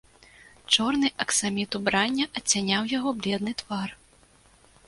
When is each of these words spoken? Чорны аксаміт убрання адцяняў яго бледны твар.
Чорны 0.75 1.11
аксаміт 1.25 1.77
убрання 1.79 2.25
адцяняў 2.41 2.91
яго 2.97 3.09
бледны 3.23 3.53
твар. 3.61 3.89